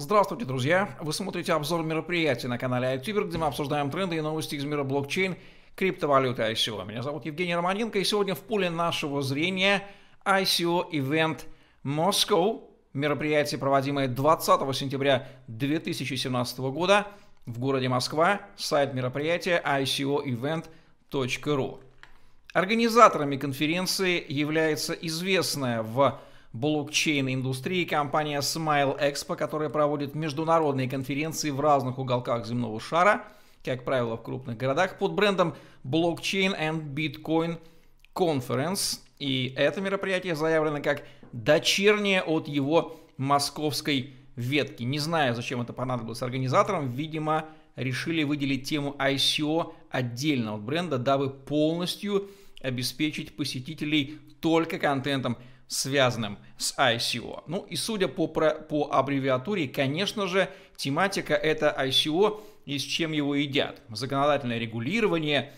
[0.00, 0.96] Здравствуйте, друзья!
[1.00, 4.84] Вы смотрите обзор мероприятий на канале iTuber, где мы обсуждаем тренды и новости из мира
[4.84, 5.36] блокчейн,
[5.74, 6.86] криптовалюты ICO.
[6.86, 9.82] Меня зовут Евгений Романенко, и сегодня в поле нашего зрения
[10.24, 11.46] ICO Event
[11.82, 17.08] Moscow, мероприятие, проводимое 20 сентября 2017 года
[17.44, 21.80] в городе Москва, сайт мероприятия icoevent.ru.
[22.52, 26.20] Организаторами конференции является известная в
[26.52, 33.24] блокчейн-индустрии компания Smile Expo, которая проводит международные конференции в разных уголках земного шара,
[33.64, 35.54] как правило, в крупных городах, под брендом
[35.84, 37.58] Blockchain and Bitcoin
[38.14, 39.00] Conference.
[39.18, 44.84] И это мероприятие заявлено как дочернее от его московской ветки.
[44.84, 46.90] Не знаю, зачем это понадобилось организаторам.
[46.90, 52.30] Видимо, решили выделить тему ICO отдельно от бренда, дабы полностью
[52.62, 55.36] обеспечить посетителей только контентом
[55.68, 57.44] связанным с ICO.
[57.46, 63.34] Ну и судя по, по аббревиатуре, конечно же, тематика это ICO и с чем его
[63.34, 63.80] едят.
[63.90, 65.52] Законодательное регулирование,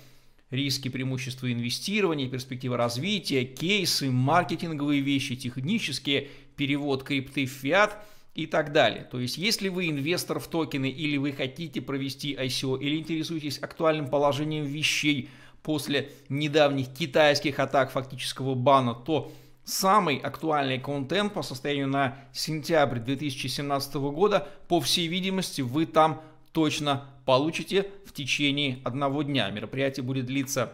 [0.51, 7.97] риски, преимущества инвестирования, перспективы развития, кейсы, маркетинговые вещи, технические, перевод крипты в фиат
[8.35, 9.05] и так далее.
[9.05, 14.09] То есть, если вы инвестор в токены или вы хотите провести ICO или интересуетесь актуальным
[14.09, 15.31] положением вещей
[15.63, 19.33] после недавних китайских атак фактического бана, то
[19.71, 27.09] Самый актуальный контент по состоянию на сентябрь 2017 года, по всей видимости, вы там точно
[27.25, 29.49] получите в течение одного дня.
[29.51, 30.73] Мероприятие будет длиться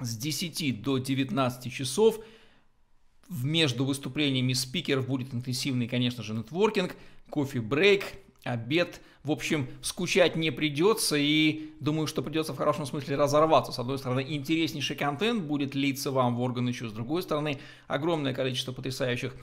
[0.00, 2.18] с 10 до 19 часов.
[3.28, 6.96] Между выступлениями спикеров будет интенсивный, конечно же, нетворкинг,
[7.28, 8.04] кофе-брейк,
[8.44, 9.00] обед.
[9.22, 13.72] В общем, скучать не придется, и думаю, что придется в хорошем смысле разорваться.
[13.72, 18.34] С одной стороны, интереснейший контент будет литься вам в органы еще, с другой стороны, огромное
[18.34, 19.34] количество потрясающих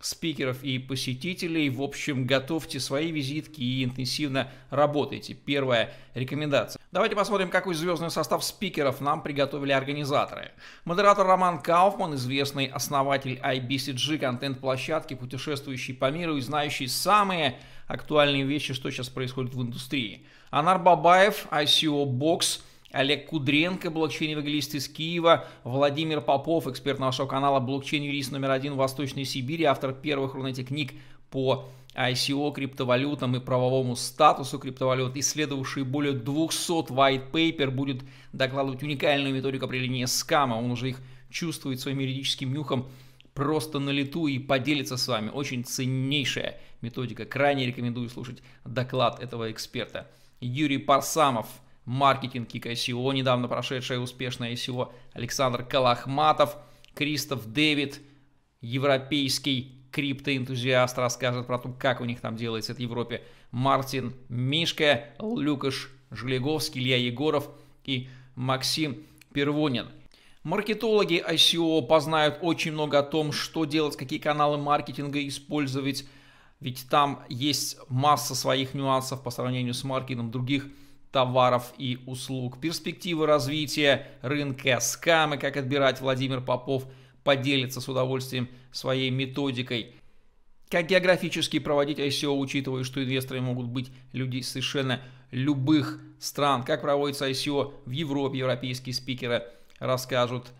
[0.00, 1.70] спикеров и посетителей.
[1.70, 5.34] В общем, готовьте свои визитки и интенсивно работайте.
[5.34, 6.80] Первая рекомендация.
[6.92, 10.52] Давайте посмотрим, какой звездный состав спикеров нам приготовили организаторы.
[10.84, 18.74] Модератор Роман Кауфман, известный основатель IBCG, контент-площадки, путешествующий по миру и знающий самые актуальные вещи,
[18.74, 20.22] что сейчас происходит в индустрии.
[20.50, 22.60] Анар Бабаев, ICO Box,
[22.92, 29.24] Олег Кудренко, блокчейн-евангелист из Киева, Владимир Попов, эксперт нашего канала блокчейн-юрист номер один в Восточной
[29.24, 30.92] Сибири, автор первых Рунете книг
[31.30, 39.34] по ICO, криптовалютам и правовому статусу криптовалют, исследовавший более 200 white paper, будет докладывать уникальную
[39.34, 40.54] методику определения скама.
[40.54, 41.00] Он уже их
[41.30, 42.88] чувствует своим юридическим нюхом
[43.38, 45.30] просто на лету и поделится с вами.
[45.30, 47.24] Очень ценнейшая методика.
[47.24, 50.08] Крайне рекомендую слушать доклад этого эксперта.
[50.40, 51.46] Юрий Парсамов,
[51.84, 54.90] маркетинг и ICO, недавно прошедшая успешная ICO.
[55.12, 56.56] Александр Калахматов,
[56.94, 58.00] Кристоф Дэвид,
[58.60, 63.22] европейский криптоэнтузиаст, расскажет про то, как у них там делается в Европе.
[63.52, 67.48] Мартин Мишка, Люкаш Жлеговский, Илья Егоров
[67.84, 69.86] и Максим Первонин.
[70.48, 76.06] Маркетологи ICO познают очень много о том, что делать, какие каналы маркетинга использовать,
[76.58, 80.66] ведь там есть масса своих нюансов по сравнению с маркетингом других
[81.12, 82.62] товаров и услуг.
[82.62, 86.86] Перспективы развития рынка, скамы, как отбирать Владимир Попов
[87.24, 89.96] поделится с удовольствием своей методикой.
[90.70, 96.62] Как географически проводить ICO, учитывая, что инвесторы могут быть люди совершенно любых стран.
[96.62, 99.42] Как проводится ICO в Европе, европейские спикеры–
[99.78, 100.52] расскажут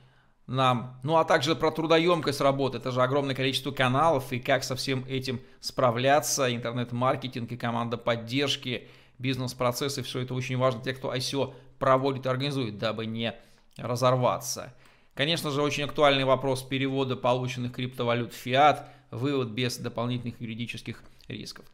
[0.47, 0.99] нам.
[1.03, 2.79] Ну а также про трудоемкость работы.
[2.79, 6.55] Это же огромное количество каналов и как со всем этим справляться.
[6.55, 10.03] Интернет-маркетинг и команда поддержки, бизнес-процессы.
[10.03, 10.83] Все это очень важно.
[10.83, 13.35] Те, кто ICO проводит и организует, дабы не
[13.77, 14.75] разорваться.
[15.15, 21.65] Конечно же, очень актуальный вопрос перевода полученных криптовалют в фиат, вывод без дополнительных юридических рисков.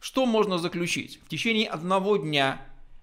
[0.00, 1.20] Что можно заключить?
[1.24, 2.60] В течение одного дня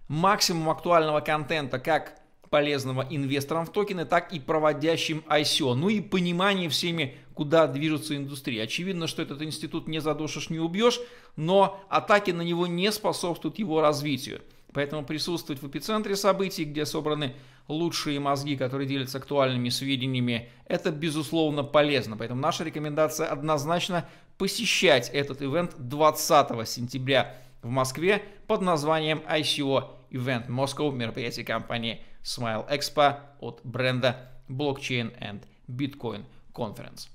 [0.07, 2.18] максимум актуального контента как
[2.49, 5.73] полезного инвесторам в токены, так и проводящим ICO.
[5.73, 8.63] Ну и понимание всеми, куда движется индустрия.
[8.63, 10.99] Очевидно, что этот институт не задушишь, не убьешь,
[11.35, 14.41] но атаки на него не способствуют его развитию.
[14.73, 17.35] Поэтому присутствовать в эпицентре событий, где собраны
[17.67, 22.17] лучшие мозги, которые делятся актуальными сведениями, это безусловно полезно.
[22.17, 24.07] Поэтому наша рекомендация однозначно
[24.37, 32.67] посещать этот ивент 20 сентября в Москве под названием ICO Event Moscow, мероприятие компании Smile
[32.69, 37.07] Expo от бренда Blockchain and Bitcoin Conference.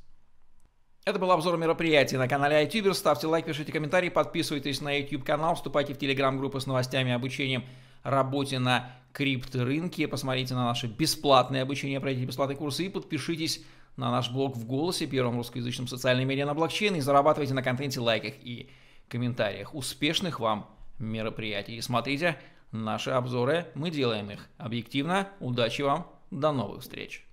[1.05, 2.95] Это был обзор мероприятий на канале iTuber.
[2.95, 7.65] Ставьте лайк, пишите комментарии, подписывайтесь на YouTube канал, вступайте в телеграм-группы с новостями и обучением
[8.03, 10.09] работе на крипторынке.
[10.09, 13.62] Посмотрите на наше бесплатное обучение, пройдите бесплатные курсы и подпишитесь
[13.97, 18.01] на наш блог в голосе, первом русскоязычном социальном медиа на блокчейн и зарабатывайте на контенте,
[18.01, 18.71] лайках и
[19.09, 19.75] комментариях.
[19.75, 21.77] Успешных вам мероприятий.
[21.77, 22.39] И смотрите
[22.75, 25.29] наши обзоры, мы делаем их объективно.
[25.41, 27.25] Удачи вам, до новых встреч!